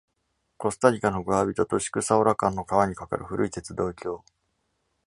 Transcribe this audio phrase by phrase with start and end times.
[0.57, 4.25] コスタリカのグアビトとシクサオラ間の川に架かる、古い鉄道橋。